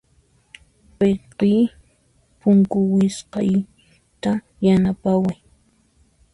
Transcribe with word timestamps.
Wayqiy, 0.99 1.59
punku 2.39 2.77
wisq'ayta 2.95 4.31
yanapaway. 4.65 5.37